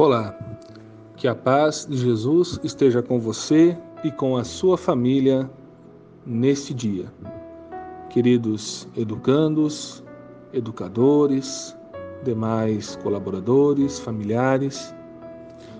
Olá, 0.00 0.32
que 1.16 1.26
a 1.26 1.34
paz 1.34 1.84
de 1.84 1.96
Jesus 1.96 2.60
esteja 2.62 3.02
com 3.02 3.18
você 3.18 3.76
e 4.04 4.12
com 4.12 4.36
a 4.36 4.44
sua 4.44 4.78
família 4.78 5.50
neste 6.24 6.72
dia. 6.72 7.12
Queridos 8.08 8.86
educandos, 8.96 10.04
educadores, 10.52 11.76
demais 12.24 12.96
colaboradores, 12.96 13.98
familiares, 13.98 14.94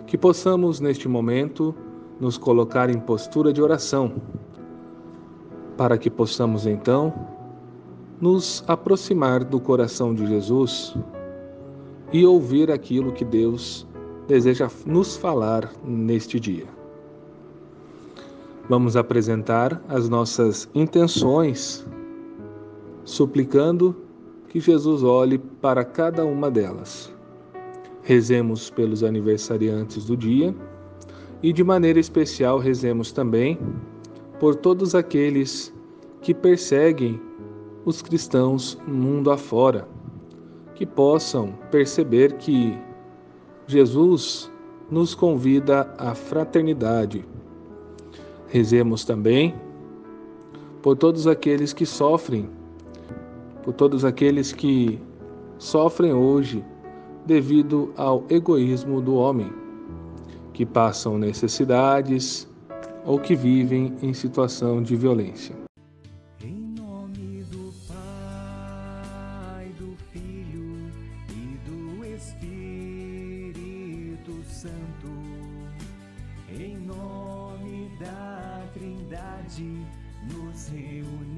que 0.06 0.16
possamos 0.16 0.80
neste 0.80 1.08
momento 1.08 1.74
nos 2.20 2.38
colocar 2.38 2.90
em 2.90 2.98
postura 2.98 3.52
de 3.52 3.62
oração, 3.62 4.14
para 5.76 5.96
que 5.98 6.10
possamos 6.10 6.66
então 6.66 7.12
nos 8.20 8.64
aproximar 8.66 9.44
do 9.44 9.60
coração 9.60 10.14
de 10.14 10.26
Jesus 10.26 10.96
e 12.12 12.26
ouvir 12.26 12.70
aquilo 12.70 13.12
que 13.12 13.24
Deus 13.24 13.86
deseja 14.26 14.68
nos 14.84 15.16
falar 15.16 15.70
neste 15.84 16.40
dia. 16.40 16.66
Vamos 18.68 18.96
apresentar 18.96 19.80
as 19.88 20.08
nossas 20.08 20.68
intenções, 20.74 21.86
suplicando 23.04 23.96
que 24.48 24.60
Jesus 24.60 25.02
olhe 25.02 25.38
para 25.38 25.84
cada 25.84 26.24
uma 26.24 26.50
delas. 26.50 27.12
Rezemos 28.02 28.70
pelos 28.70 29.04
aniversariantes 29.04 30.06
do 30.06 30.16
dia 30.16 30.54
e, 31.42 31.52
de 31.52 31.62
maneira 31.62 32.00
especial, 32.00 32.58
rezemos 32.58 33.12
também 33.12 33.58
por 34.40 34.54
todos 34.54 34.94
aqueles 34.94 35.74
que 36.22 36.32
perseguem 36.34 37.20
os 37.84 38.02
cristãos 38.02 38.78
mundo 38.86 39.30
afora, 39.30 39.86
que 40.74 40.86
possam 40.86 41.52
perceber 41.70 42.34
que 42.34 42.76
Jesus 43.66 44.50
nos 44.90 45.14
convida 45.14 45.94
à 45.98 46.14
fraternidade. 46.14 47.24
Rezemos 48.48 49.04
também 49.04 49.54
por 50.80 50.96
todos 50.96 51.26
aqueles 51.26 51.72
que 51.72 51.84
sofrem 51.84 52.48
por 53.68 53.74
todos 53.74 54.02
aqueles 54.02 54.50
que 54.50 54.98
sofrem 55.58 56.10
hoje 56.10 56.64
devido 57.26 57.92
ao 57.98 58.24
egoísmo 58.30 58.98
do 58.98 59.14
homem, 59.16 59.52
que 60.54 60.64
passam 60.64 61.18
necessidades 61.18 62.48
ou 63.04 63.18
que 63.18 63.36
vivem 63.36 63.94
em 64.00 64.14
situação 64.14 64.82
de 64.82 64.96
violência. 64.96 65.54
Em 66.42 66.74
nome 66.78 67.44
do 67.50 67.70
Pai, 67.86 69.70
do 69.78 69.94
Filho 70.12 70.90
e 71.28 71.58
do 71.68 72.06
Espírito 72.06 72.42
Santo, 74.48 75.10
em 76.58 76.74
nome 76.78 77.90
da 78.00 78.62
Trindade, 78.72 79.86
nos 80.32 80.68
reunimos. 80.68 81.37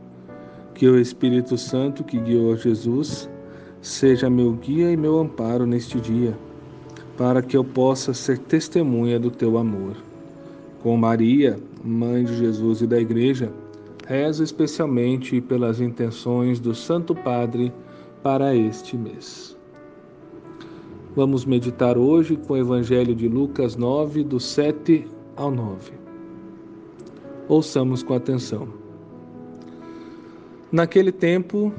Que 0.73 0.87
o 0.87 0.99
Espírito 0.99 1.57
Santo 1.57 2.03
que 2.03 2.19
guiou 2.19 2.55
Jesus 2.55 3.29
seja 3.81 4.29
meu 4.29 4.53
guia 4.53 4.91
e 4.91 4.97
meu 4.97 5.19
amparo 5.19 5.65
neste 5.65 5.99
dia, 5.99 6.37
para 7.17 7.41
que 7.41 7.57
eu 7.57 7.63
possa 7.63 8.13
ser 8.13 8.37
testemunha 8.37 9.19
do 9.19 9.31
teu 9.31 9.57
amor. 9.57 9.95
Com 10.81 10.95
Maria, 10.97 11.59
mãe 11.83 12.23
de 12.23 12.35
Jesus 12.37 12.81
e 12.81 12.87
da 12.87 12.99
Igreja, 12.99 13.51
rezo 14.07 14.43
especialmente 14.43 15.41
pelas 15.41 15.79
intenções 15.79 16.59
do 16.59 16.73
Santo 16.73 17.13
Padre 17.15 17.71
para 18.23 18.55
este 18.55 18.97
mês. 18.97 19.57
Vamos 21.15 21.43
meditar 21.43 21.97
hoje 21.97 22.37
com 22.37 22.53
o 22.53 22.57
Evangelho 22.57 23.13
de 23.13 23.27
Lucas 23.27 23.75
9, 23.75 24.23
do 24.23 24.39
7 24.39 25.07
ao 25.35 25.51
9. 25.51 25.91
Ouçamos 27.49 28.01
com 28.01 28.13
atenção. 28.13 28.69
Naquele 30.71 31.11
tempo, 31.11 31.73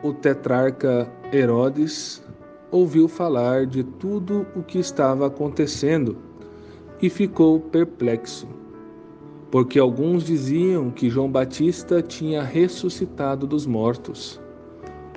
o 0.00 0.12
tetrarca 0.12 1.10
Herodes 1.32 2.22
ouviu 2.70 3.08
falar 3.08 3.66
de 3.66 3.82
tudo 3.82 4.46
o 4.54 4.62
que 4.62 4.78
estava 4.78 5.26
acontecendo 5.26 6.16
e 7.02 7.10
ficou 7.10 7.58
perplexo, 7.58 8.46
porque 9.50 9.76
alguns 9.76 10.22
diziam 10.22 10.88
que 10.88 11.10
João 11.10 11.28
Batista 11.28 12.00
tinha 12.00 12.40
ressuscitado 12.40 13.44
dos 13.44 13.66
mortos, 13.66 14.40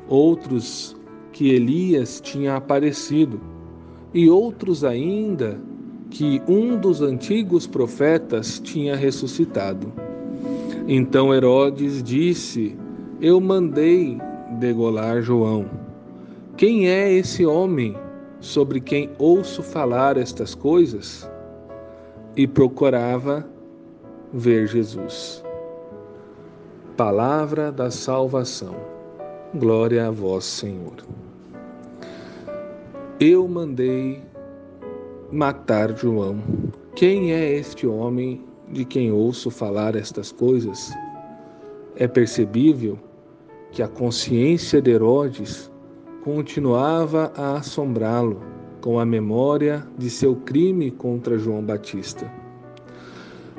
outros 0.10 0.98
que 1.32 1.52
Elias 1.52 2.20
tinha 2.22 2.56
aparecido, 2.56 3.40
e 4.16 4.32
outros 4.32 4.84
ainda 4.84 5.62
que 6.10 6.42
um 6.48 6.76
dos 6.76 7.04
antigos 7.04 7.68
profetas 7.68 8.60
tinha 8.60 8.96
ressuscitado. 8.96 9.94
Então 10.88 11.32
Herodes 11.32 12.02
disse: 12.02 12.81
Eu 13.22 13.40
mandei 13.40 14.18
degolar 14.58 15.22
João. 15.22 15.70
Quem 16.58 16.90
é 16.90 17.14
esse 17.14 17.46
homem 17.46 17.96
sobre 18.40 18.82
quem 18.82 19.12
ouço 19.20 19.62
falar 19.62 20.18
estas 20.18 20.56
coisas? 20.56 21.30
E 22.36 22.48
procurava 22.48 23.48
ver 24.34 24.66
Jesus. 24.66 25.44
Palavra 26.98 27.72
da 27.72 27.92
salvação. 27.92 28.76
Glória 29.54 30.08
a 30.08 30.10
vós, 30.10 30.44
Senhor. 30.44 30.96
Eu 33.20 33.48
mandei 33.48 34.20
matar 35.32 35.96
João. 35.96 36.42
Quem 36.96 37.32
é 37.34 37.52
este 37.52 37.86
homem 37.86 38.44
de 38.72 38.84
quem 38.84 39.12
ouço 39.12 39.52
falar 39.52 39.96
estas 39.96 40.32
coisas? 40.32 40.92
É 41.96 42.08
percebível 42.08 42.98
que 43.72 43.82
a 43.82 43.88
consciência 43.88 44.82
de 44.82 44.92
Herodes 44.92 45.72
continuava 46.24 47.32
a 47.36 47.58
assombrá-lo 47.58 48.42
com 48.82 49.00
a 49.00 49.06
memória 49.06 49.86
de 49.98 50.10
seu 50.10 50.36
crime 50.36 50.92
contra 50.92 51.38
João 51.38 51.64
Batista. 51.64 52.32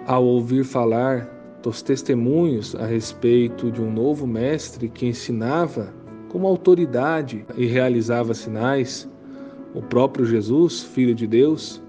Ao 0.06 0.24
ouvir 0.24 0.64
falar 0.64 1.28
dos 1.62 1.80
testemunhos 1.80 2.74
a 2.74 2.86
respeito 2.86 3.70
de 3.70 3.80
um 3.80 3.92
novo 3.92 4.26
mestre 4.26 4.88
que 4.88 5.06
ensinava 5.06 5.94
com 6.28 6.46
autoridade 6.46 7.44
e 7.56 7.66
realizava 7.66 8.34
sinais, 8.34 9.08
o 9.74 9.80
próprio 9.80 10.26
Jesus, 10.26 10.82
Filho 10.82 11.14
de 11.14 11.26
Deus, 11.26 11.82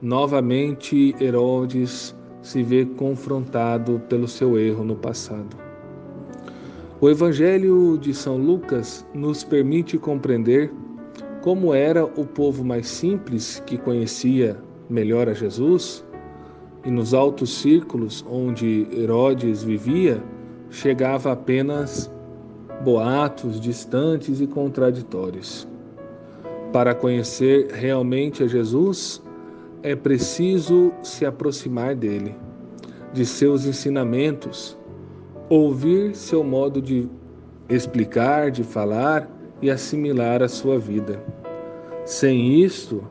novamente 0.00 1.14
Herodes 1.20 2.14
se 2.42 2.62
vê 2.62 2.86
confrontado 2.86 4.00
pelo 4.08 4.28
seu 4.28 4.58
erro 4.58 4.84
no 4.84 4.94
passado. 4.94 5.67
O 7.00 7.08
Evangelho 7.08 7.96
de 7.96 8.12
São 8.12 8.36
Lucas 8.36 9.06
nos 9.14 9.44
permite 9.44 9.96
compreender 9.96 10.72
como 11.42 11.72
era 11.72 12.04
o 12.04 12.26
povo 12.26 12.64
mais 12.64 12.88
simples 12.88 13.62
que 13.64 13.78
conhecia 13.78 14.56
melhor 14.90 15.28
a 15.28 15.32
Jesus, 15.32 16.04
e 16.84 16.90
nos 16.90 17.14
altos 17.14 17.56
círculos 17.60 18.24
onde 18.28 18.88
Herodes 18.92 19.62
vivia, 19.62 20.22
chegava 20.70 21.32
apenas 21.32 22.10
boatos 22.82 23.60
distantes 23.60 24.40
e 24.40 24.46
contraditórios. 24.46 25.68
Para 26.72 26.96
conhecer 26.96 27.68
realmente 27.72 28.42
a 28.42 28.46
Jesus, 28.46 29.22
é 29.84 29.94
preciso 29.94 30.92
se 31.02 31.24
aproximar 31.24 31.94
dele, 31.94 32.34
de 33.12 33.24
seus 33.24 33.66
ensinamentos, 33.66 34.77
ouvir 35.48 36.14
seu 36.14 36.44
modo 36.44 36.80
de 36.80 37.08
explicar, 37.68 38.50
de 38.50 38.64
falar 38.64 39.28
e 39.60 39.70
assimilar 39.70 40.42
a 40.42 40.48
sua 40.48 40.78
vida. 40.78 41.22
Sem 42.04 42.62
isto, 42.62 43.04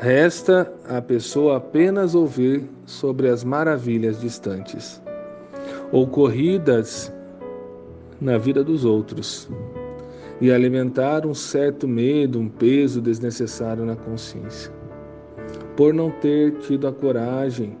Resta 0.00 0.72
a 0.88 1.02
pessoa 1.02 1.58
apenas 1.58 2.14
ouvir 2.14 2.64
sobre 2.86 3.28
as 3.28 3.44
maravilhas 3.44 4.18
distantes, 4.18 4.98
ocorridas 5.92 7.12
na 8.18 8.38
vida 8.38 8.64
dos 8.64 8.82
outros, 8.86 9.46
e 10.40 10.50
alimentar 10.50 11.26
um 11.26 11.34
certo 11.34 11.86
medo, 11.86 12.40
um 12.40 12.48
peso 12.48 12.98
desnecessário 12.98 13.84
na 13.84 13.94
consciência, 13.94 14.72
por 15.76 15.92
não 15.92 16.10
ter 16.10 16.52
tido 16.60 16.88
a 16.88 16.92
coragem 16.92 17.76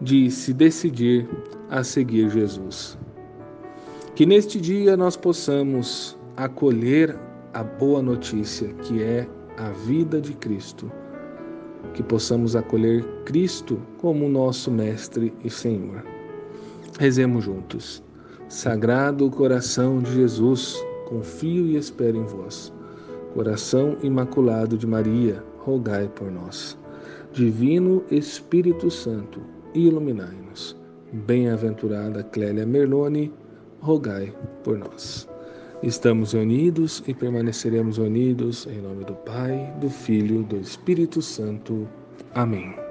de 0.00 0.30
se 0.30 0.52
decidir 0.52 1.28
a 1.70 1.82
seguir 1.82 2.30
Jesus. 2.30 2.98
Que 4.14 4.26
neste 4.26 4.60
dia 4.60 4.96
nós 4.96 5.16
possamos 5.16 6.16
acolher 6.36 7.16
a 7.54 7.62
boa 7.62 8.02
notícia 8.02 8.68
que 8.82 9.02
é 9.02 9.28
a 9.56 9.70
vida 9.70 10.20
de 10.20 10.34
Cristo. 10.34 10.90
Que 11.94 12.02
possamos 12.02 12.54
acolher 12.56 13.04
Cristo 13.24 13.80
como 13.98 14.28
nosso 14.28 14.70
Mestre 14.70 15.32
e 15.44 15.50
Senhor. 15.50 16.04
Rezemos 16.98 17.44
juntos. 17.44 18.02
Sagrado 18.48 19.30
coração 19.30 19.98
de 19.98 20.14
Jesus, 20.14 20.76
confio 21.06 21.66
e 21.66 21.76
espero 21.76 22.16
em 22.16 22.24
vós. 22.24 22.72
Coração 23.34 23.96
imaculado 24.02 24.78
de 24.78 24.86
Maria, 24.86 25.42
rogai 25.58 26.08
por 26.08 26.30
nós. 26.30 26.78
Divino 27.32 28.02
Espírito 28.10 28.90
Santo, 28.90 29.40
iluminai-nos. 29.76 30.76
Bem-aventurada 31.12 32.22
Clélia 32.24 32.66
Merlone, 32.66 33.32
rogai 33.80 34.32
por 34.64 34.78
nós. 34.78 35.28
Estamos 35.82 36.32
unidos 36.32 37.02
e 37.06 37.14
permaneceremos 37.14 37.98
unidos 37.98 38.66
em 38.66 38.80
nome 38.80 39.04
do 39.04 39.14
Pai, 39.14 39.72
do 39.80 39.90
Filho, 39.90 40.42
do 40.42 40.56
Espírito 40.56 41.20
Santo. 41.20 41.86
Amém. 42.34 42.85